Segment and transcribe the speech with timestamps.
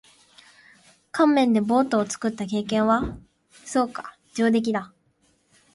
[1.11, 3.19] 乾麺でボートを作った経験は？
[3.63, 4.17] そうか。
[4.33, 4.91] 上出来だ。